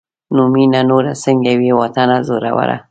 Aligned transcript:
نو 0.35 0.43
مينه 0.53 0.81
نوره 0.89 1.13
سنګه 1.23 1.53
وي 1.59 1.71
واطنه 1.79 2.17
زوروره 2.27 2.77